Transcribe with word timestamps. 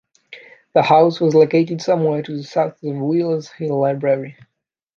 The 0.73 0.81
house 0.81 1.19
was 1.19 1.35
located 1.35 1.79
somewhere 1.79 2.23
to 2.23 2.35
the 2.35 2.41
south 2.41 2.73
of 2.73 2.81
the 2.81 2.89
Wheelers 2.89 3.49
Hill 3.49 3.79
Library. 3.79 4.35